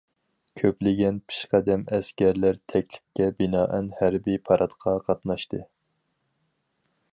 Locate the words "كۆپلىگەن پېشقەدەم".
0.59-1.83